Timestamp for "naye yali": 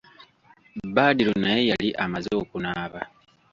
1.43-1.89